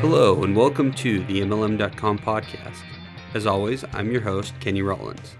[0.00, 2.80] Hello, and welcome to the MLM.com podcast.
[3.34, 5.36] As always, I'm your host, Kenny Rollins.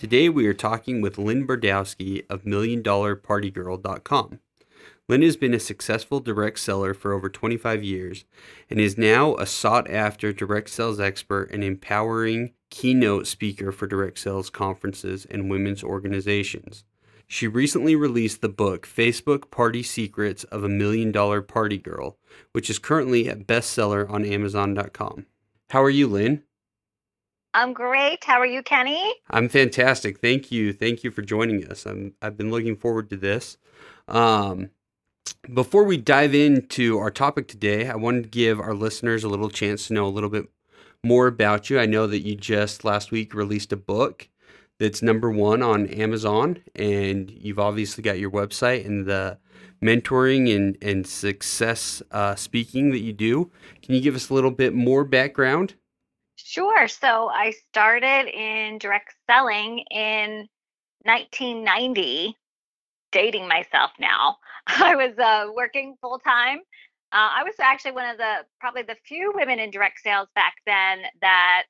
[0.00, 4.40] Today we are talking with Lynn Bardowski of MillionDollarPartyGirl.com.
[5.08, 8.24] Lynn has been a successful direct seller for over 25 years
[8.68, 14.18] and is now a sought after direct sales expert and empowering keynote speaker for direct
[14.18, 16.82] sales conferences and women's organizations.
[17.32, 22.18] She recently released the book Facebook Party Secrets of a Million Dollar Party Girl,
[22.50, 25.26] which is currently a bestseller on Amazon.com.
[25.70, 26.42] How are you, Lynn?
[27.54, 28.24] I'm great.
[28.24, 29.14] How are you, Kenny?
[29.30, 30.18] I'm fantastic.
[30.18, 30.72] Thank you.
[30.72, 31.86] Thank you for joining us.
[31.86, 33.58] I'm, I've been looking forward to this.
[34.08, 34.70] Um,
[35.54, 39.50] before we dive into our topic today, I wanted to give our listeners a little
[39.50, 40.48] chance to know a little bit
[41.04, 41.78] more about you.
[41.78, 44.28] I know that you just last week released a book
[44.80, 49.38] that's number one on Amazon, and you've obviously got your website and the
[49.84, 53.50] mentoring and, and success uh, speaking that you do.
[53.82, 55.74] Can you give us a little bit more background?
[56.36, 56.88] Sure.
[56.88, 60.48] So I started in direct selling in
[61.04, 62.34] 1990,
[63.12, 64.38] dating myself now.
[64.66, 66.60] I was uh, working full time.
[67.12, 70.54] Uh, I was actually one of the probably the few women in direct sales back
[70.64, 71.64] then that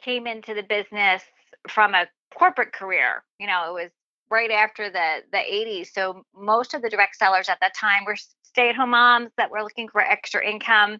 [0.00, 1.22] came into the business
[1.70, 3.22] from a corporate career.
[3.38, 3.90] You know, it was
[4.30, 5.88] right after the the 80s.
[5.92, 9.88] So most of the direct sellers at that time were stay-at-home moms that were looking
[9.88, 10.98] for extra income.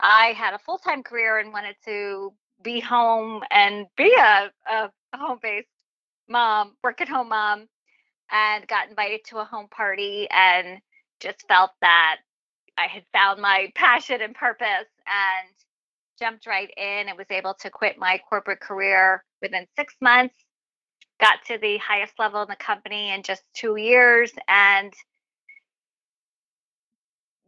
[0.00, 5.68] I had a full-time career and wanted to be home and be a, a home-based
[6.28, 7.68] mom, work at home mom,
[8.30, 10.78] and got invited to a home party and
[11.20, 12.16] just felt that
[12.78, 15.48] I had found my passion and purpose and
[16.20, 20.34] jumped right in and was able to quit my corporate career within six months
[21.20, 24.92] got to the highest level in the company in just two years and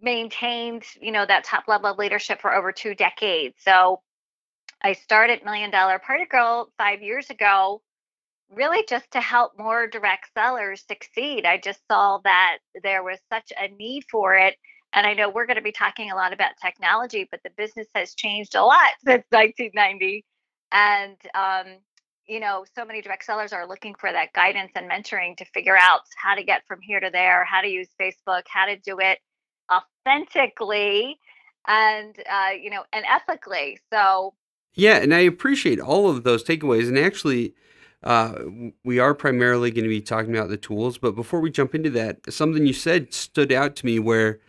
[0.01, 3.55] maintained you know that top level of leadership for over two decades.
[3.59, 4.01] So
[4.83, 7.83] i started million dollar party girl five years ago
[8.51, 11.47] really just to help more direct sellers succeed.
[11.47, 14.57] I just saw that there was such a need for it
[14.93, 17.89] and i know we're going to be talking a lot about technology but the business
[17.95, 20.25] has changed a lot since 1990
[20.73, 21.79] and um,
[22.27, 25.77] you know, so many direct sellers are looking for that guidance and mentoring to figure
[25.77, 28.99] out how to get from here to there, how to use Facebook, how to do
[29.01, 29.19] it
[29.71, 31.19] authentically
[31.67, 33.79] and uh, you know, and ethically.
[33.93, 34.35] So
[34.75, 36.89] yeah, and I appreciate all of those takeaways.
[36.89, 37.55] And actually,
[38.03, 38.35] uh,
[38.85, 40.99] we are primarily going to be talking about the tools.
[40.99, 44.41] But before we jump into that, something you said stood out to me where,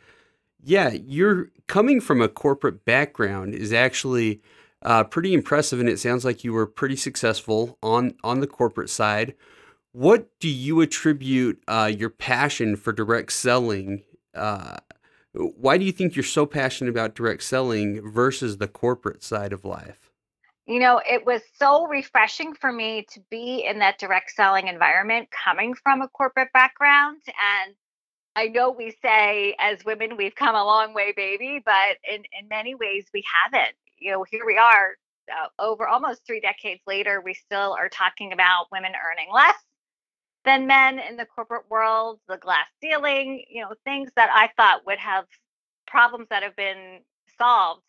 [0.64, 4.42] yeah, you're coming from a corporate background is actually
[4.82, 8.90] uh, pretty impressive, and it sounds like you were pretty successful on on the corporate
[8.90, 9.36] side.
[9.92, 14.04] What do you attribute uh, your passion for direct selling?
[14.34, 14.78] Uh,
[15.34, 19.66] why do you think you're so passionate about direct selling versus the corporate side of
[19.66, 20.12] life?
[20.66, 25.28] You know, it was so refreshing for me to be in that direct selling environment
[25.44, 27.22] coming from a corporate background.
[27.28, 27.76] And
[28.36, 32.48] I know we say as women, we've come a long way, baby, but in, in
[32.50, 34.96] many ways, we haven't you know, here we are
[35.32, 39.56] uh, over almost three decades later, we still are talking about women earning less
[40.44, 44.86] than men in the corporate world, the glass ceiling, you know, things that I thought
[44.86, 45.26] would have
[45.88, 47.00] problems that have been
[47.38, 47.84] solved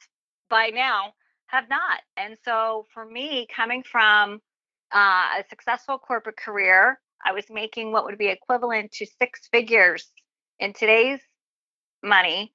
[0.49, 1.13] by now
[1.47, 2.01] have not.
[2.17, 4.41] And so for me, coming from
[4.95, 10.13] uh, a successful corporate career, I was making what would be equivalent to six figures
[10.59, 11.21] in today's
[12.03, 12.53] money,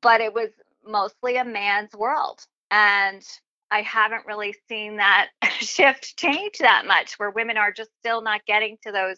[0.00, 0.50] but it was
[0.84, 2.40] mostly a man's world.
[2.70, 3.22] And
[3.70, 5.28] I haven't really seen that
[5.58, 9.16] shift change that much where women are just still not getting to those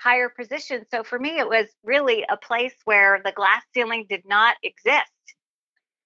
[0.00, 0.86] higher positions.
[0.90, 5.10] So for me, it was really a place where the glass ceiling did not exist,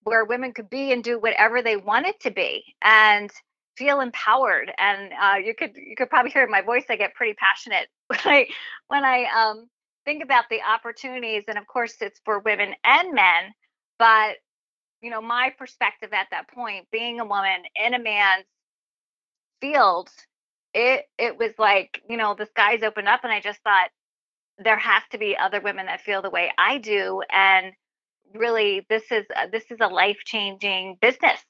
[0.02, 3.30] where women could be and do whatever they wanted to be and
[3.76, 4.72] feel empowered.
[4.78, 7.88] And uh, you could you could probably hear in my voice I get pretty passionate
[8.08, 8.46] when I
[8.88, 9.68] when I um,
[10.04, 11.44] think about the opportunities.
[11.48, 13.52] And of course, it's for women and men,
[13.98, 14.36] but
[15.02, 18.46] you know, my perspective at that point, being a woman in a man's
[19.60, 20.08] field,
[20.72, 23.90] it it was like, you know, the skies opened up and I just thought
[24.58, 27.72] there has to be other women that feel the way I do and
[28.34, 31.40] really this is a, this is a life-changing business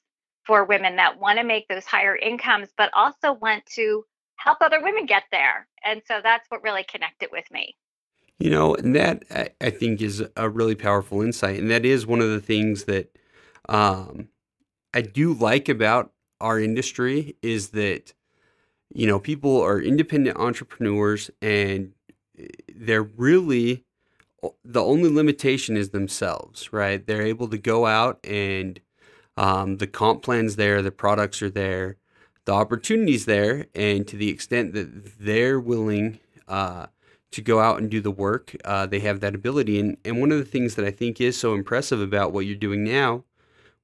[0.45, 4.03] for women that want to make those higher incomes but also want to
[4.37, 5.67] help other women get there.
[5.83, 7.75] And so that's what really connected with me.
[8.39, 9.23] You know, and that
[9.61, 11.59] I think is a really powerful insight.
[11.59, 13.17] And that is one of the things that
[13.69, 14.27] um,
[14.93, 18.13] I do like about our industry is that
[18.93, 21.93] you know people are independent entrepreneurs and
[22.39, 23.85] eh, they're really
[24.63, 28.79] the only limitation is themselves right they're able to go out and
[29.37, 31.97] Um, the comp plans there, the products are there,
[32.45, 36.87] the opportunities there, and to the extent that they're willing uh,
[37.31, 39.79] to go out and do the work, uh, they have that ability.
[39.79, 42.55] And and one of the things that I think is so impressive about what you're
[42.55, 43.23] doing now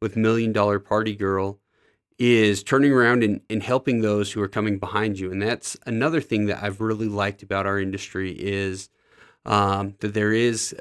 [0.01, 1.59] with Million Dollar Party Girl
[2.17, 5.31] is turning around and, and helping those who are coming behind you.
[5.31, 8.89] And that's another thing that I've really liked about our industry is
[9.45, 10.75] um, that there is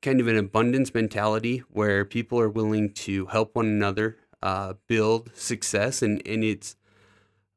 [0.00, 5.30] kind of an abundance mentality where people are willing to help one another uh, build
[5.34, 6.76] success, and, and it's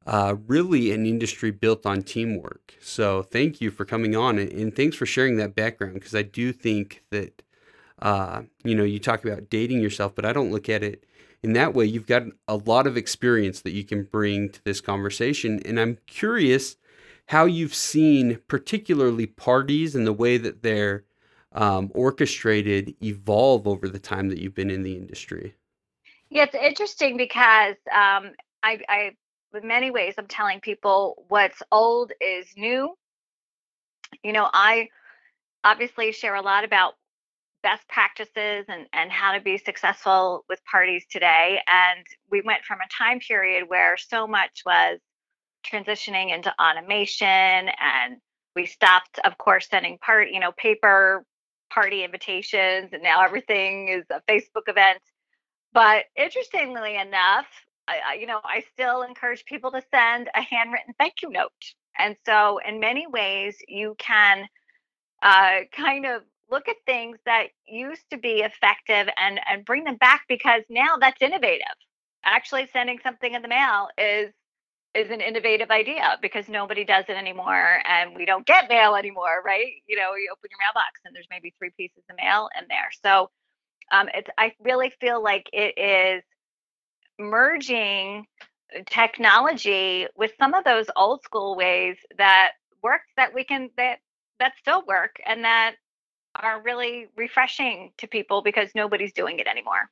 [0.06, 2.76] uh, really an industry built on teamwork.
[2.82, 6.24] So thank you for coming on, and, and thanks for sharing that background because I
[6.24, 7.42] do think that
[8.02, 11.06] uh, you know you talk about dating yourself, but I don't look at it
[11.42, 11.86] in that way.
[11.86, 15.98] You've got a lot of experience that you can bring to this conversation, and I'm
[16.08, 16.76] curious
[17.28, 21.06] how you've seen particularly parties and the way that they're
[21.54, 25.56] um, orchestrated evolve over the time that you've been in the industry.
[26.30, 28.32] Yeah, it's interesting because um,
[28.64, 29.12] I, I,
[29.54, 32.96] in many ways, I'm telling people what's old is new.
[34.24, 34.90] You know, I
[35.64, 36.94] obviously share a lot about
[37.62, 41.60] best practices and, and how to be successful with parties today.
[41.68, 45.00] And we went from a time period where so much was
[45.64, 48.18] transitioning into automation and
[48.56, 51.26] we stopped of course sending part you know paper
[51.72, 55.00] party invitations and now everything is a facebook event
[55.74, 57.46] but interestingly enough
[57.88, 61.52] I, you know i still encourage people to send a handwritten thank you note
[61.98, 64.48] and so in many ways you can
[65.22, 69.98] uh, kind of look at things that used to be effective and and bring them
[69.98, 71.76] back because now that's innovative
[72.26, 74.32] actually sending something in the mail is
[74.94, 79.42] is an innovative idea because nobody does it anymore and we don't get mail anymore,
[79.44, 79.74] right?
[79.88, 82.90] You know, you open your mailbox and there's maybe three pieces of mail in there.
[83.04, 83.32] So
[83.92, 86.24] um, it's I really feel like it is
[87.20, 88.26] merging
[88.88, 94.00] technology with some of those old school ways that work that we can that
[94.40, 95.76] that still work and that
[96.42, 99.90] are really refreshing to people because nobody's doing it anymore.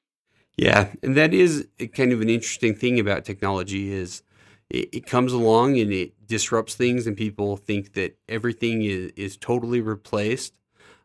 [0.58, 4.24] Yeah, and that is kind of an interesting thing about technology is
[4.70, 9.38] it, it comes along and it disrupts things, and people think that everything is, is
[9.38, 10.54] totally replaced.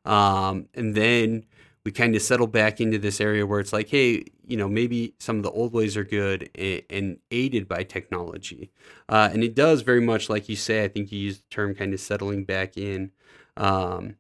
[0.05, 1.45] Um, and then
[1.87, 5.15] we kind of settle back into this area where it's like, hey, you know, maybe
[5.21, 8.73] some of the old ways are good and, and aided by technology.
[9.09, 11.77] Uh, and it does very much, like you say, I think you used the term
[11.77, 13.13] kind of settling back in.
[13.57, 14.17] Um,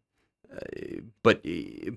[0.48, 1.44] uh, but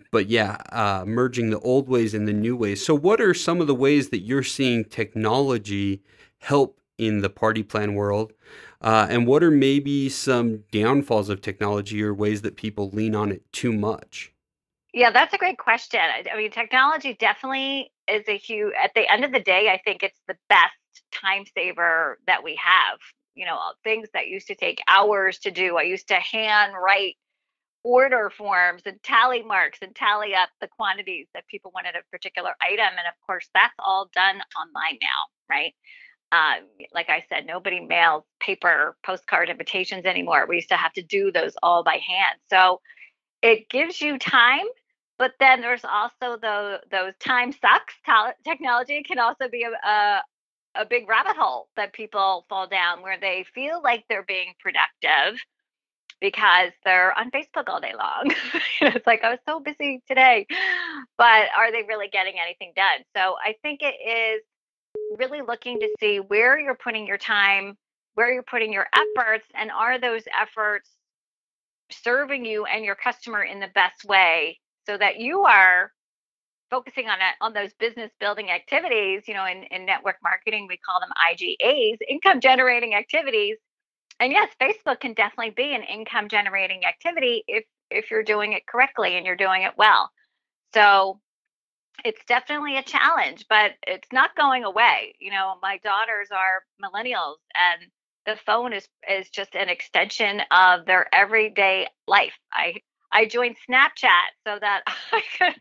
[0.10, 2.84] but yeah, uh, merging the old ways and the new ways.
[2.84, 6.02] So, what are some of the ways that you're seeing technology
[6.40, 8.34] help in the party plan world?
[8.82, 13.32] Uh, and what are maybe some downfalls of technology or ways that people lean on
[13.32, 14.34] it too much?
[14.94, 16.00] Yeah, that's a great question.
[16.02, 20.04] I, mean, technology definitely is a huge, at the end of the day, I think
[20.04, 20.74] it's the best
[21.14, 23.00] time saver that we have.
[23.36, 25.78] You know, things that used to take hours to do.
[25.78, 27.16] I used to hand write
[27.84, 32.52] order forms and tally marks and tally up the quantities that people wanted a particular
[32.62, 32.88] item.
[32.90, 35.74] And of course, that's all done online now, right?
[36.32, 36.62] um,
[36.94, 40.46] like I said, nobody mails paper postcard invitations anymore.
[40.48, 42.40] We used to have to do those all by hand.
[42.50, 42.82] So
[43.42, 44.66] it gives you time,
[45.20, 47.94] but then there's also the those time sucks.
[48.44, 50.24] Technology can also be a, a
[50.76, 55.40] a big rabbit hole that people fall down where they feel like they're being productive
[56.22, 58.34] because they're on Facebook all day long.
[58.82, 60.48] it's like I was so busy today,
[61.18, 63.04] but are they really getting anything done?
[63.16, 64.42] So I think it is
[65.18, 67.78] really looking to see where you're putting your time,
[68.16, 70.90] where you're putting your efforts, and are those efforts
[71.92, 74.60] serving you and your customer in the best way
[74.90, 75.92] so that you are
[76.72, 80.78] focusing on it, on those business building activities you know in, in network marketing we
[80.78, 83.58] call them igas income generating activities
[84.20, 88.66] and yes facebook can definitely be an income generating activity if if you're doing it
[88.68, 90.10] correctly and you're doing it well
[90.74, 91.20] so
[92.06, 95.16] it's definitely a challenge, but it's not going away.
[95.20, 97.92] You know, my daughters are millennials and
[98.26, 102.34] the phone is is just an extension of their everyday life.
[102.54, 102.76] I
[103.12, 105.56] I joined Snapchat so that I can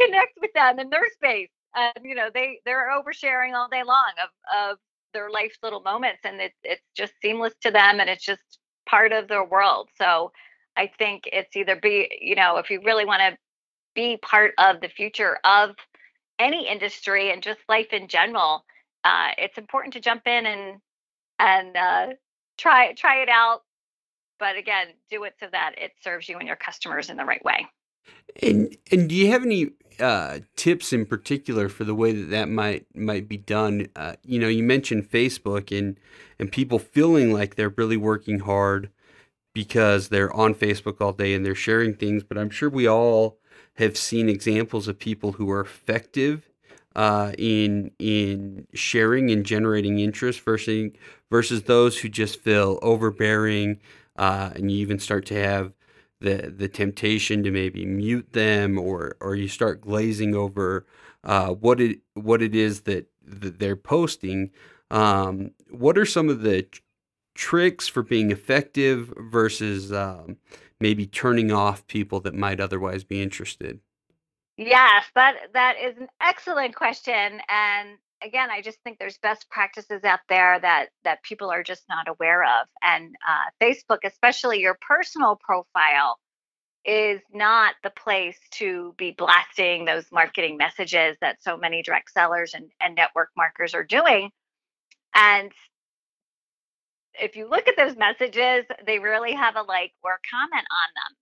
[0.00, 1.50] connect with them in their space.
[1.74, 4.78] And you know, they they're oversharing all day long of of
[5.14, 9.12] their life's little moments and it's it's just seamless to them and it's just part
[9.12, 9.88] of their world.
[9.96, 10.32] So
[10.76, 13.38] I think it's either be, you know, if you really want to
[13.94, 15.76] be part of the future of
[16.38, 18.64] any industry and just life in general,
[19.04, 20.80] uh, it's important to jump in and
[21.38, 22.06] and uh,
[22.58, 23.62] try try it out.
[24.42, 27.44] But again, do it so that it serves you and your customers in the right
[27.44, 27.64] way.
[28.42, 29.70] And and do you have any
[30.00, 33.86] uh, tips in particular for the way that that might might be done?
[33.94, 35.96] Uh, you know, you mentioned Facebook and
[36.40, 38.90] and people feeling like they're really working hard
[39.54, 42.24] because they're on Facebook all day and they're sharing things.
[42.24, 43.38] But I'm sure we all
[43.74, 46.50] have seen examples of people who are effective
[46.96, 50.90] uh, in in sharing and generating interest versus
[51.30, 53.80] versus those who just feel overbearing,
[54.16, 55.72] uh, and you even start to have
[56.20, 60.86] the the temptation to maybe mute them, or or you start glazing over
[61.24, 64.50] uh, what it what it is that, that they're posting.
[64.90, 66.66] Um, what are some of the
[67.34, 70.36] tricks for being effective versus um,
[70.80, 73.80] maybe turning off people that might otherwise be interested?
[74.56, 77.40] Yes, that that is an excellent question.
[77.48, 81.84] And again, I just think there's best practices out there that that people are just
[81.88, 82.66] not aware of.
[82.82, 86.18] And uh, Facebook, especially your personal profile,
[86.84, 92.54] is not the place to be blasting those marketing messages that so many direct sellers
[92.54, 94.30] and, and network marketers are doing.
[95.14, 95.52] And
[97.14, 101.16] if you look at those messages, they really have a like or comment on them.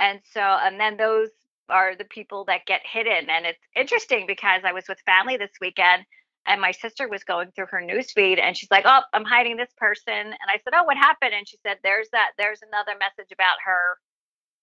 [0.00, 1.28] And so, and then those
[1.70, 3.30] are the people that get hidden.
[3.30, 6.04] And it's interesting because I was with family this weekend
[6.48, 9.72] and my sister was going through her newsfeed and she's like, Oh, I'm hiding this
[9.76, 10.12] person.
[10.14, 11.34] And I said, Oh, what happened?
[11.34, 13.98] And she said, There's that, there's another message about her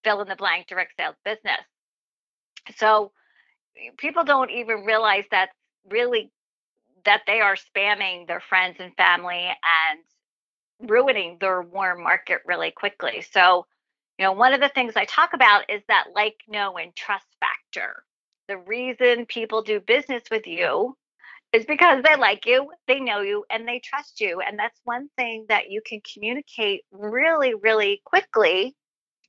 [0.03, 1.61] fill in the blank direct sales business.
[2.77, 3.11] So
[3.97, 5.49] people don't even realize that
[5.89, 6.31] really
[7.05, 13.23] that they are spamming their friends and family and ruining their warm market really quickly.
[13.31, 13.67] So
[14.17, 17.27] you know, one of the things I talk about is that like, know, and trust
[17.39, 18.03] factor.
[18.47, 20.95] The reason people do business with you
[21.55, 24.41] is because they like you, they know you, and they trust you.
[24.41, 28.75] And that's one thing that you can communicate really, really quickly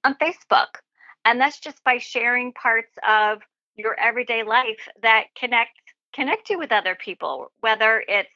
[0.03, 0.67] on Facebook.
[1.25, 3.43] And that's just by sharing parts of
[3.77, 5.71] your everyday life that connect
[6.15, 8.29] connect you with other people, whether it's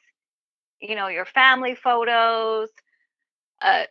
[0.79, 2.69] you know your family photos,
[3.61, 3.83] uh,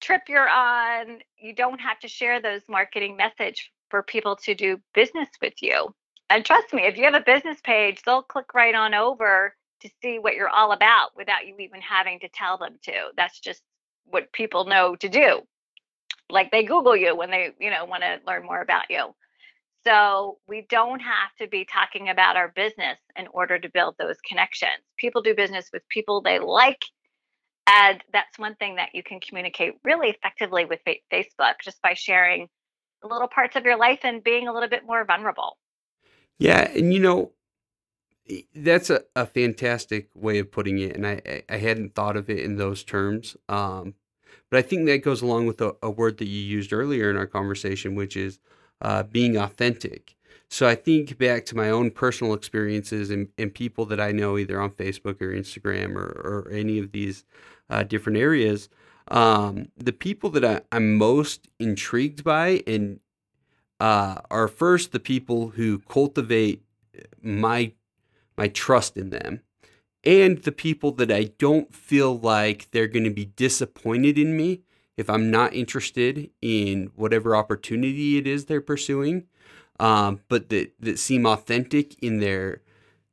[0.00, 4.78] trip you're on, you don't have to share those marketing message for people to do
[4.94, 5.94] business with you.
[6.30, 9.90] And trust me, if you have a business page, they'll click right on over to
[10.02, 12.92] see what you're all about without you even having to tell them to.
[13.16, 13.62] That's just
[14.04, 15.40] what people know to do.
[16.30, 19.14] Like they Google you when they, you know, want to learn more about you.
[19.86, 24.16] So we don't have to be talking about our business in order to build those
[24.28, 24.82] connections.
[24.98, 26.82] People do business with people they like
[27.68, 30.80] and that's one thing that you can communicate really effectively with
[31.12, 32.48] Facebook just by sharing
[33.02, 35.58] little parts of your life and being a little bit more vulnerable.
[36.38, 36.70] Yeah.
[36.70, 37.32] And you know,
[38.54, 40.96] that's a, a fantastic way of putting it.
[40.96, 43.36] And I, I hadn't thought of it in those terms.
[43.48, 43.94] Um,
[44.50, 47.16] but I think that goes along with a, a, word that you used earlier in
[47.16, 48.38] our conversation, which is
[48.80, 50.14] uh, being authentic.
[50.50, 54.38] So I think back to my own personal experiences and, and people that I know
[54.38, 57.24] either on Facebook or Instagram or, or any of these
[57.68, 58.70] uh, different areas.
[59.08, 63.00] Um, the people that I, am most intrigued by and
[63.80, 66.62] uh, are first the people who cultivate
[67.22, 67.72] my
[68.36, 69.40] my trust in them,
[70.04, 74.62] and the people that I don't feel like they're going to be disappointed in me
[74.98, 79.26] if I'm not interested in whatever opportunity it is they're pursuing,
[79.78, 82.62] um, but that that seem authentic in their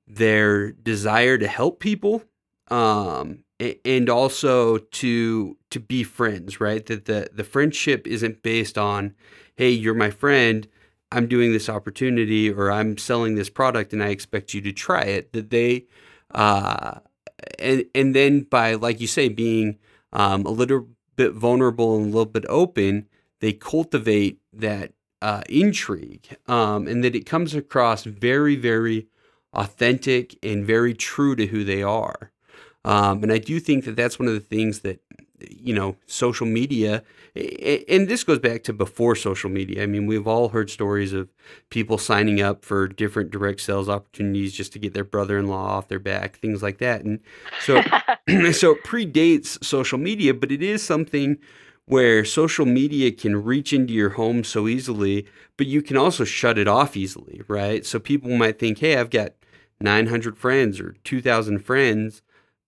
[0.08, 2.24] their desire to help people
[2.70, 6.86] um, and also to to be friends right?
[6.88, 9.14] That the the friendship isn't based on
[9.56, 10.68] hey you're my friend
[11.12, 15.02] i'm doing this opportunity or i'm selling this product and i expect you to try
[15.02, 15.86] it that they
[16.32, 17.00] uh
[17.60, 19.78] and and then by like you say being
[20.14, 23.08] um, a little bit vulnerable and a little bit open
[23.42, 29.08] they cultivate that uh, intrigue um, and that it comes across very very
[29.56, 32.32] authentic and very true to who they are.
[32.84, 35.00] Um, and I do think that that's one of the things that,
[35.50, 37.04] you know, social media,
[37.36, 39.84] and this goes back to before social media.
[39.84, 41.30] I mean, we've all heard stories of
[41.70, 45.66] people signing up for different direct sales opportunities just to get their brother in law
[45.66, 47.04] off their back, things like that.
[47.04, 47.20] And
[47.62, 47.82] so,
[48.52, 51.38] so it predates social media, but it is something
[51.86, 55.26] where social media can reach into your home so easily,
[55.58, 57.86] but you can also shut it off easily, right?
[57.86, 59.34] So people might think, hey, I've got
[59.80, 62.22] 900 friends or 2,000 friends.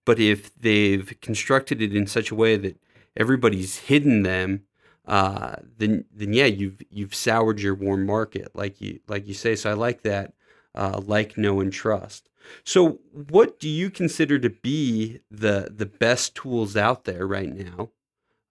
[0.08, 2.80] But if they've constructed it in such a way that
[3.18, 4.62] everybody's hidden them,
[5.06, 9.58] uh, then then yeah, you've you've soured your warm market, like you like you say.
[9.58, 10.32] So I like that,
[10.74, 12.30] uh, like, know, and trust.
[12.64, 17.90] So, what do you consider to be the the best tools out there right now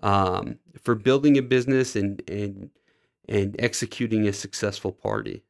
[0.03, 2.69] um, for building a business and and
[3.31, 5.43] and executing a successful party?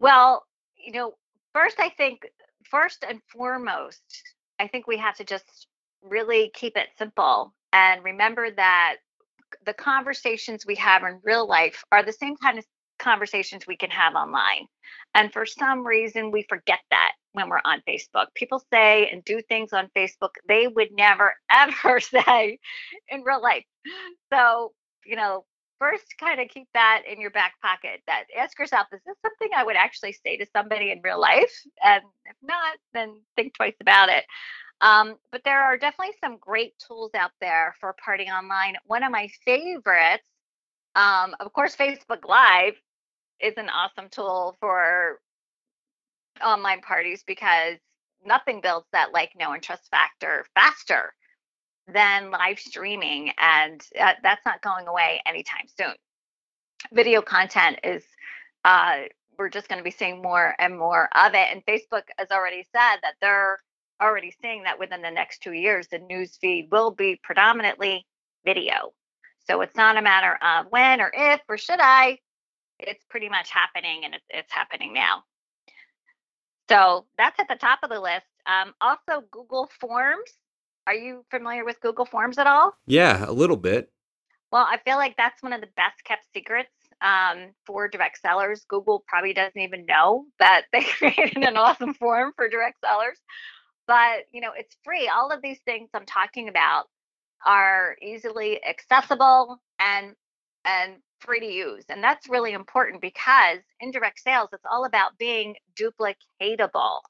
[0.00, 0.46] Well,
[0.82, 1.16] you know,
[1.52, 2.26] first, I think,
[2.64, 4.22] first and foremost,
[4.58, 5.66] I think we have to just
[6.02, 8.96] really keep it simple and remember that
[9.66, 12.64] the conversations we have in real life are the same kind of
[12.98, 14.66] conversations we can have online.
[15.14, 18.26] And for some reason, we forget that when we're on Facebook.
[18.34, 22.58] People say and do things on Facebook they would never, ever say
[23.08, 23.64] in real life.
[24.32, 24.72] So,
[25.04, 25.44] you know,
[25.78, 29.48] first kind of keep that in your back pocket that ask yourself is this something
[29.56, 31.52] i would actually say to somebody in real life?
[31.84, 34.24] And if not then think twice about it.
[34.80, 38.76] Um, but there are definitely some great tools out there for partying online.
[38.86, 40.28] One of my favorites
[40.94, 42.74] um, of course facebook live
[43.40, 45.20] is an awesome tool for
[46.44, 47.76] online parties because
[48.24, 51.12] nothing builds that like know and trust factor faster
[51.92, 55.94] than live streaming, and uh, that's not going away anytime soon.
[56.92, 58.04] Video content is,
[58.64, 59.00] uh,
[59.38, 61.48] we're just going to be seeing more and more of it.
[61.50, 63.58] And Facebook has already said that they're
[64.02, 68.06] already seeing that within the next two years, the news feed will be predominantly
[68.44, 68.92] video.
[69.48, 72.18] So it's not a matter of when or if or should I.
[72.78, 75.24] It's pretty much happening, and it's, it's happening now.
[76.68, 78.26] So that's at the top of the list.
[78.46, 80.30] Um, also, Google Forms
[80.88, 82.72] are you familiar with Google Forms at all?
[82.86, 83.92] Yeah, a little bit.
[84.50, 88.64] Well, I feel like that's one of the best kept secrets um, for direct sellers.
[88.66, 93.18] Google probably doesn't even know that they created an awesome form for direct sellers.
[93.86, 95.08] But, you know, it's free.
[95.08, 96.84] All of these things I'm talking about
[97.44, 100.14] are easily accessible and
[100.64, 101.84] and free to use.
[101.90, 107.00] And that's really important because in direct sales, it's all about being duplicatable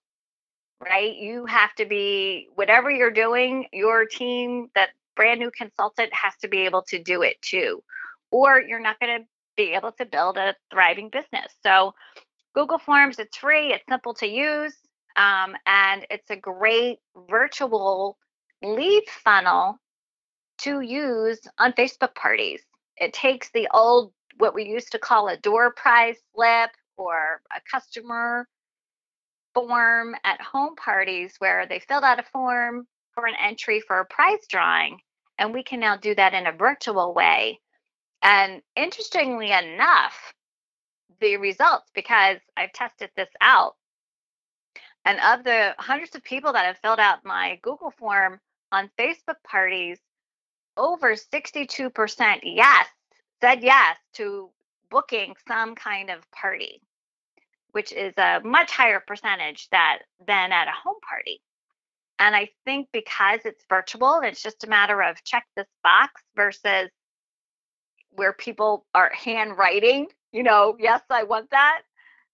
[0.80, 1.16] right?
[1.16, 6.49] You have to be, whatever you're doing, your team, that brand new consultant has to
[6.49, 7.82] be able to do it too,
[8.30, 11.52] or you're not going to be able to build a thriving business.
[11.62, 11.94] So,
[12.54, 14.75] Google Forms, it's free, it's simple to use,
[15.16, 16.98] um, and it's a great
[17.29, 18.16] virtual
[18.62, 19.79] lead funnel
[20.59, 22.62] to use on Facebook parties.
[22.96, 27.61] It takes the old, what we used to call a door prize slip or a
[27.70, 28.48] customer
[29.54, 34.06] form at home parties where they filled out a form for an entry for a
[34.06, 34.98] prize drawing,
[35.38, 37.61] and we can now do that in a virtual way.
[38.22, 40.32] And interestingly enough,
[41.20, 43.74] the results, because I've tested this out,
[45.04, 49.42] and of the hundreds of people that have filled out my Google form on Facebook
[49.44, 49.98] parties,
[50.76, 52.87] over 62% yes,
[53.40, 54.50] said yes to
[54.90, 56.80] booking some kind of party
[57.72, 61.40] which is a much higher percentage that than at a home party.
[62.18, 66.90] And I think because it's virtual, it's just a matter of check this box versus
[68.11, 71.83] where people are handwriting, you know, yes, I want that.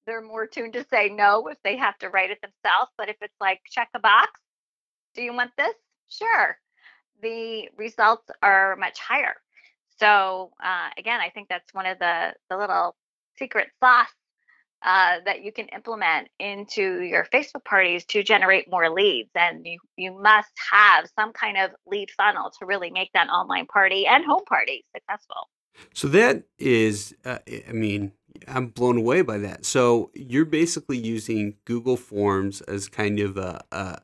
[0.07, 2.91] They're more tuned to say no if they have to write it themselves.
[2.97, 4.31] But if it's like check a box,
[5.15, 5.75] do you want this?
[6.09, 6.59] Sure.
[7.23, 9.35] The results are much higher.
[9.99, 12.97] So uh, again, I think that's one of the the little
[13.39, 14.09] secret sauce
[14.85, 19.31] uh, that you can implement into your Facebook parties to generate more leads.
[19.35, 23.67] And you, you must have some kind of lead funnel to really make that online
[23.67, 25.49] party and home party successful.
[25.95, 28.13] So that is, uh, I mean,
[28.47, 29.65] I'm blown away by that.
[29.65, 33.99] So you're basically using Google Forms as kind of a, a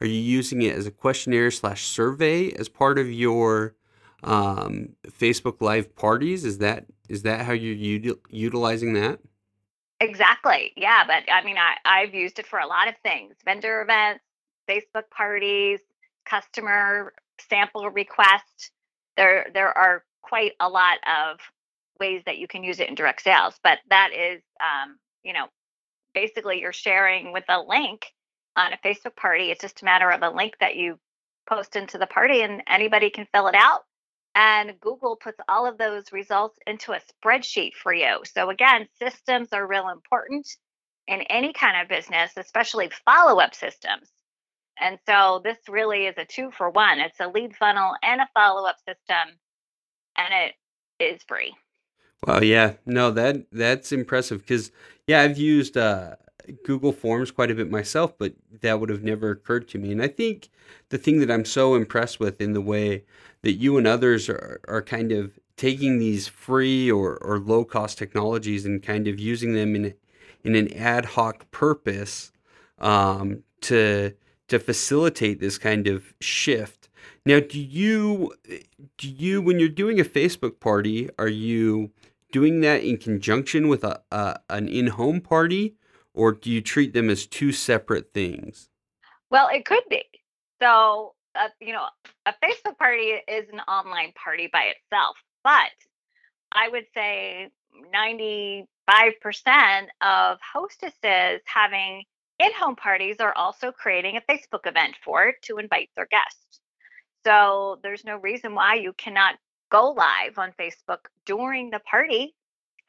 [0.00, 3.76] are you using it as a questionnaire slash survey as part of your
[4.24, 6.44] um, Facebook Live parties?
[6.44, 9.20] Is that is that how you're util- utilizing that?
[10.02, 10.72] Exactly.
[10.76, 14.24] Yeah, but I mean, I I've used it for a lot of things: vendor events,
[14.68, 15.80] Facebook parties,
[16.26, 18.70] customer sample requests.
[19.16, 21.38] There there are quite a lot of
[22.00, 25.46] ways that you can use it in direct sales, but that is, um, you know,
[26.14, 28.06] basically you're sharing with a link
[28.56, 29.50] on a Facebook party.
[29.52, 31.00] It's just a matter of a link that you
[31.48, 33.82] post into the party, and anybody can fill it out
[34.34, 38.20] and Google puts all of those results into a spreadsheet for you.
[38.24, 40.48] So, again, systems are real important
[41.06, 44.08] in any kind of business, especially follow up systems.
[44.80, 48.28] And so, this really is a two for one it's a lead funnel and a
[48.34, 49.36] follow up system,
[50.16, 50.54] and it
[51.02, 51.54] is free.
[52.26, 54.70] Well, yeah, no, that that's impressive because
[55.06, 56.16] yeah, I've used uh,
[56.64, 59.92] Google Forms quite a bit myself, but that would have never occurred to me.
[59.92, 60.48] And I think
[60.88, 63.04] the thing that I'm so impressed with in the way
[63.42, 67.98] that you and others are, are kind of taking these free or, or low cost
[67.98, 69.94] technologies and kind of using them in
[70.44, 72.32] in an ad hoc purpose
[72.78, 74.12] um, to
[74.48, 76.88] to facilitate this kind of shift.
[77.24, 78.32] Now, do you
[78.98, 81.90] do you when you're doing a Facebook party, are you
[82.32, 85.76] doing that in conjunction with a, a an in home party,
[86.14, 88.68] or do you treat them as two separate things?
[89.30, 90.02] Well, it could be.
[90.60, 91.86] So, uh, you know,
[92.26, 95.70] a Facebook party is an online party by itself, but
[96.52, 97.48] I would say
[97.94, 98.66] 95%
[100.02, 102.04] of hostesses having
[102.38, 106.60] in home parties are also creating a Facebook event for it to invite their guests.
[107.24, 109.36] So there's no reason why you cannot
[109.70, 112.34] go live on Facebook during the party.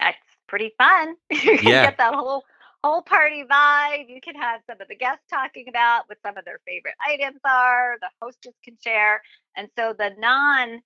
[0.00, 1.14] That's pretty fun.
[1.30, 1.84] you can Yeah.
[1.86, 2.44] get that whole
[2.84, 4.10] whole party vibe.
[4.10, 7.40] You can have some of the guests talking about what some of their favorite items
[7.42, 7.96] are.
[8.00, 9.22] The hostess can share.
[9.56, 10.82] And so the non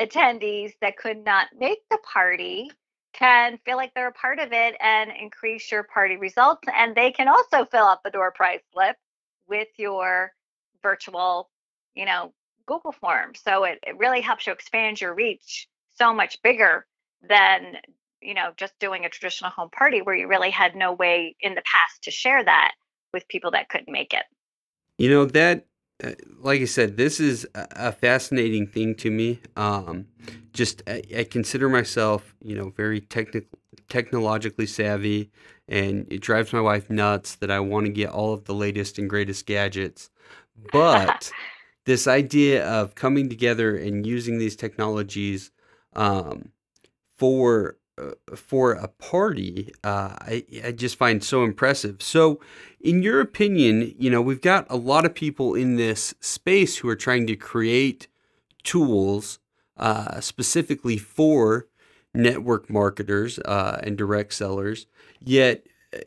[0.00, 2.68] attendees that could not make the party
[3.12, 6.66] can feel like they're a part of it and increase your party results.
[6.76, 8.96] And they can also fill out the door prize slip
[9.48, 10.32] with your
[10.82, 11.48] virtual,
[11.94, 12.32] you know,
[12.66, 13.34] Google form.
[13.36, 16.86] So it, it really helps you expand your reach so much bigger
[17.22, 17.76] than,
[18.26, 21.54] you know, just doing a traditional home party where you really had no way in
[21.54, 22.72] the past to share that
[23.12, 24.24] with people that couldn't make it.
[24.98, 25.66] You know that,
[26.02, 29.40] uh, like I said, this is a, fascinating thing to me.
[29.56, 30.06] Um,
[30.52, 33.58] just I, I consider myself, you know, very technical,
[33.88, 35.30] technologically savvy,
[35.68, 38.98] and it drives my wife nuts that I want to get all of the latest
[38.98, 40.10] and greatest gadgets.
[40.72, 41.30] But
[41.84, 45.52] this idea of coming together and using these technologies
[45.94, 46.50] um,
[47.18, 47.85] for uh,
[48.34, 52.02] for a party, uh, I, I just find so impressive.
[52.02, 52.40] So,
[52.80, 56.88] in your opinion, you know, we've got a lot of people in this space who
[56.88, 58.08] are trying to create
[58.62, 59.38] tools
[59.76, 61.66] uh, specifically for
[62.14, 64.86] network marketers uh, and direct sellers.
[65.22, 65.98] Yet, uh,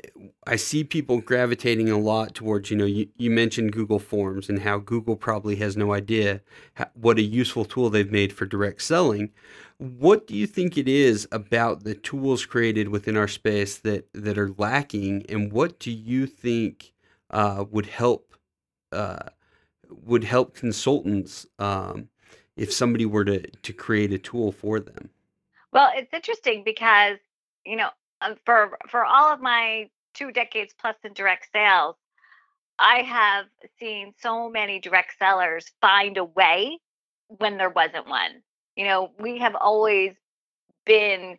[0.45, 4.60] I see people gravitating a lot towards, you know, you, you mentioned Google Forms and
[4.60, 6.41] how Google probably has no idea
[6.78, 9.32] ho- what a useful tool they've made for direct selling.
[9.79, 14.37] What do you think it is about the tools created within our space that, that
[14.37, 16.91] are lacking, and what do you think
[17.29, 18.35] uh, would help
[18.91, 19.29] uh,
[19.89, 22.09] would help consultants um,
[22.57, 25.09] if somebody were to, to create a tool for them?
[25.71, 27.17] Well, it's interesting because,
[27.65, 27.89] you know,
[28.19, 31.95] um, for for all of my two decades plus in direct sales,
[32.77, 33.45] I have
[33.79, 36.79] seen so many direct sellers find a way
[37.27, 38.41] when there wasn't one.
[38.79, 40.13] You know, we have always
[40.85, 41.37] been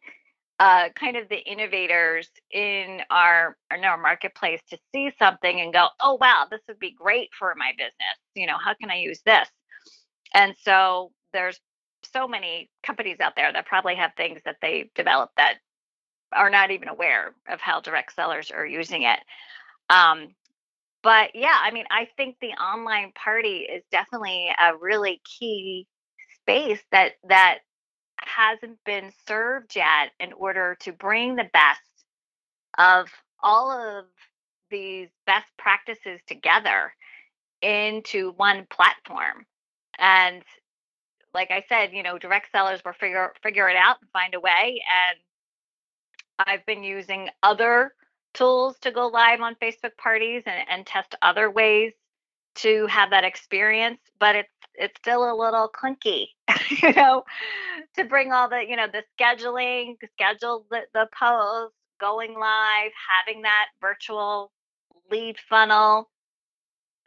[0.59, 5.87] uh, kind of the innovators in our in our marketplace to see something and go,
[6.03, 8.19] oh wow, this would be great for my business.
[8.35, 9.49] You know, how can I use this?
[10.35, 11.59] And so there's
[12.13, 15.55] so many companies out there that probably have things that they developed that
[16.35, 19.21] are not even aware of how direct sellers are using it.
[19.89, 20.35] Um,
[21.03, 25.87] but yeah, I mean, I think the online party is definitely a really key
[26.51, 27.59] space that that
[28.21, 31.81] hasn't been served yet in order to bring the best
[32.79, 33.09] of
[33.43, 34.05] all of
[34.71, 36.93] these best practices together
[37.63, 39.47] into one platform.
[39.99, 40.43] And
[41.35, 44.41] like I said, you know, direct sellers will figure figure it out and find a
[44.41, 44.83] way.
[44.93, 45.19] And
[46.47, 47.93] I've been using other
[48.35, 51.93] tools to go live on Facebook parties and, and test other ways
[52.57, 54.49] to have that experience, but it's
[54.81, 56.27] it's still a little clunky,
[56.83, 57.23] you know,
[57.97, 62.91] to bring all the, you know, the scheduling, schedule the, the post, going live,
[63.27, 64.51] having that virtual
[65.11, 66.09] lead funnel.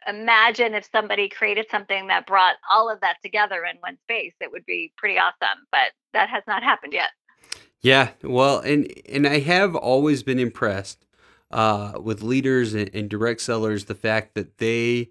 [0.06, 4.34] Imagine if somebody created something that brought all of that together in one space.
[4.40, 7.10] It would be pretty awesome, but that has not happened yet.
[7.80, 11.04] Yeah, well, and and I have always been impressed
[11.50, 13.84] uh, with leaders and, and direct sellers.
[13.84, 15.10] The fact that they,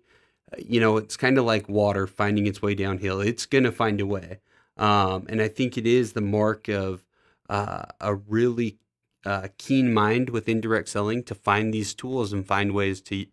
[0.57, 3.21] you know, it's kind of like water finding its way downhill.
[3.21, 4.39] It's gonna find a way,
[4.77, 7.03] um, and I think it is the mark of
[7.49, 8.77] uh, a really
[9.25, 13.25] uh, keen mind with indirect selling to find these tools and find ways to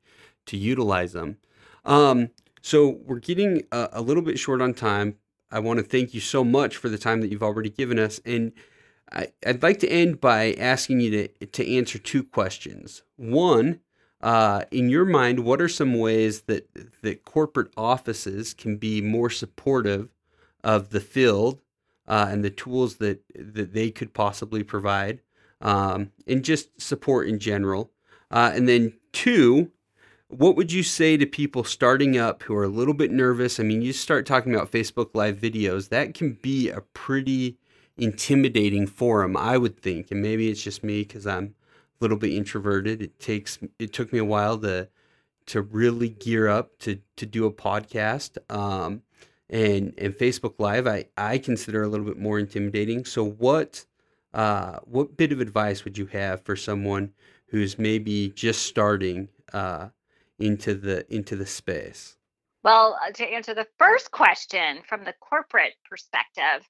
[0.46, 1.38] to utilize them.
[1.84, 2.30] Um,
[2.62, 5.16] so we're getting a, a little bit short on time.
[5.50, 8.20] I want to thank you so much for the time that you've already given us,
[8.24, 8.52] and
[9.10, 13.02] I, I'd like to end by asking you to to answer two questions.
[13.16, 13.80] One,
[14.22, 16.68] uh, in your mind, what are some ways that
[17.02, 20.08] that corporate offices can be more supportive
[20.62, 21.62] of the field
[22.06, 25.20] uh, and the tools that that they could possibly provide,
[25.60, 27.90] um, and just support in general?
[28.30, 29.72] Uh, and then two,
[30.28, 33.58] what would you say to people starting up who are a little bit nervous?
[33.58, 37.56] I mean, you start talking about Facebook Live videos, that can be a pretty
[37.96, 40.10] intimidating forum, I would think.
[40.10, 41.54] And maybe it's just me because I'm
[42.00, 43.02] little bit introverted.
[43.02, 44.88] It takes it took me a while to
[45.46, 48.38] to really gear up to to do a podcast.
[48.54, 49.02] Um,
[49.48, 53.04] and and Facebook Live, I I consider a little bit more intimidating.
[53.04, 53.84] So what
[54.32, 57.12] uh, what bit of advice would you have for someone
[57.46, 59.88] who's maybe just starting uh,
[60.38, 62.16] into the into the space?
[62.62, 66.68] Well, uh, to answer the first question from the corporate perspective,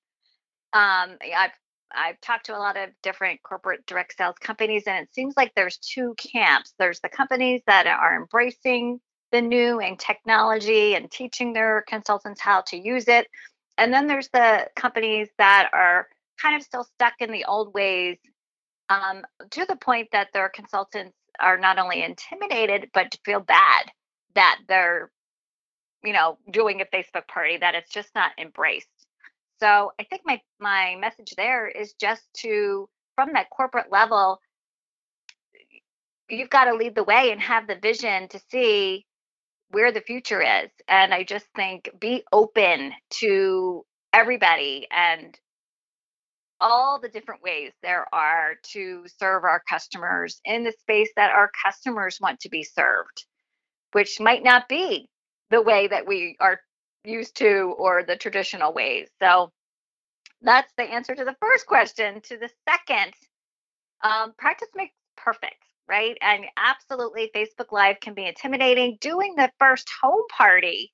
[0.73, 1.51] um, I've
[1.93, 5.53] I've talked to a lot of different corporate direct sales companies, and it seems like
[5.55, 6.75] there's two camps.
[6.79, 9.01] There's the companies that are embracing
[9.33, 13.29] the new and technology and teaching their consultants how to use it.
[13.79, 16.09] And then there's the companies that are
[16.41, 18.19] kind of still stuck in the old ways
[18.89, 23.87] um, to the point that their consultants are not only intimidated, but feel bad
[24.35, 25.11] that they're,
[26.05, 28.89] you know, doing a Facebook party, that it's just not embraced.
[29.63, 34.41] So I think my my message there is just to from that corporate level,
[36.29, 39.07] you've got to lead the way and have the vision to see
[39.71, 40.71] where the future is.
[40.89, 45.39] And I just think be open to everybody and
[46.61, 51.51] all the different ways there are to serve our customers in the space that our
[51.65, 53.25] customers want to be served,
[53.93, 55.09] which might not be
[55.51, 56.61] the way that we are
[57.05, 59.09] used to or the traditional ways.
[59.21, 59.51] So
[60.43, 62.21] that's the answer to the first question.
[62.23, 63.13] To the second,
[64.03, 66.17] um, practice makes perfect, right?
[66.23, 68.99] And absolutely, Facebook Live can be intimidating.
[69.01, 70.93] Doing the first home party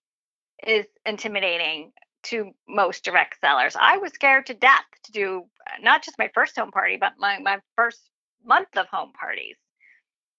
[0.66, 1.92] is intimidating
[2.24, 3.76] to most direct sellers.
[3.78, 5.42] I was scared to death to do
[5.80, 8.00] not just my first home party, but my, my first
[8.44, 9.56] month of home parties.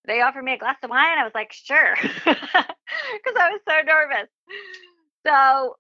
[0.06, 1.18] They offered me a glass of wine.
[1.18, 2.26] I was like, sure, because
[3.38, 4.30] I was so nervous.
[5.28, 5.76] So,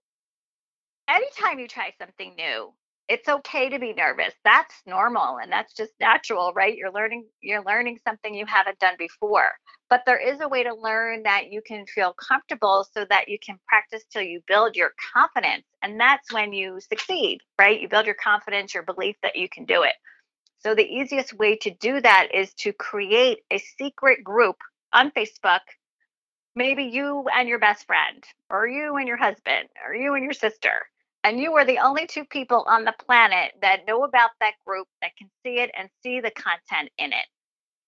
[1.07, 2.73] anytime you try something new,
[3.07, 4.33] it's okay to be nervous.
[4.43, 6.75] That's normal and that's just natural right?
[6.75, 9.51] You're learning you're learning something you haven't done before.
[9.89, 13.37] But there is a way to learn that you can feel comfortable so that you
[13.39, 17.79] can practice till you build your confidence and that's when you succeed right?
[17.79, 19.95] You build your confidence your belief that you can do it.
[20.59, 24.57] So the easiest way to do that is to create a secret group
[24.93, 25.61] on facebook
[26.57, 30.33] maybe you and your best friend or you and your husband or you and your
[30.33, 30.87] sister
[31.23, 34.87] and you are the only two people on the planet that know about that group
[35.01, 37.25] that can see it and see the content in it.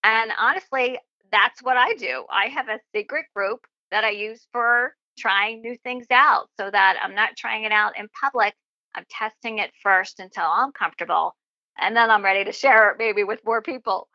[0.03, 0.99] And honestly,
[1.31, 2.25] that's what I do.
[2.29, 6.97] I have a secret group that I use for trying new things out so that
[7.01, 8.53] I'm not trying it out in public.
[8.93, 11.35] I'm testing it first until I'm comfortable.
[11.77, 14.09] And then I'm ready to share it maybe with more people.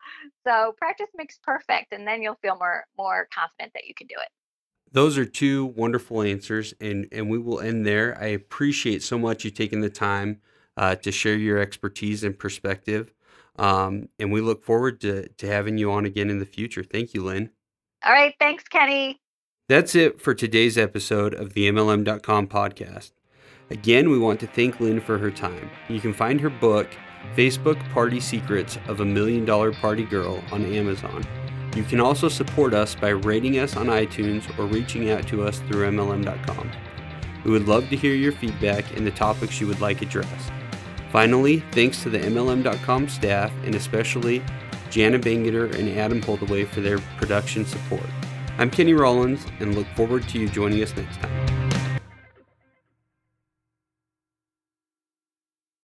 [0.45, 1.93] So practice makes perfect.
[1.93, 4.44] And then you'll feel more more confident that you can do it.
[4.91, 8.17] Those are two wonderful answers, and, and we will end there.
[8.19, 10.39] I appreciate so much you taking the time
[10.77, 13.13] uh, to share your expertise and perspective.
[13.57, 16.83] Um, and we look forward to, to having you on again in the future.
[16.83, 17.51] Thank you, Lynn.
[18.03, 18.33] All right.
[18.39, 19.19] Thanks, Kenny.
[19.67, 23.11] That's it for today's episode of the MLM.com podcast.
[23.71, 25.71] Again, we want to thank Lynn for her time.
[25.89, 26.87] You can find her book,
[27.35, 31.25] Facebook Party Secrets of a Million Dollar Party Girl, on Amazon.
[31.75, 35.59] You can also support us by rating us on iTunes or reaching out to us
[35.59, 36.71] through MLM.com.
[37.43, 40.51] We would love to hear your feedback and the topics you would like addressed.
[41.11, 44.41] Finally, thanks to the MLM.com staff and especially
[44.89, 48.09] Jana Bangeter and Adam Holdaway for their production support.
[48.57, 51.64] I'm Kenny Rollins and look forward to you joining us next time.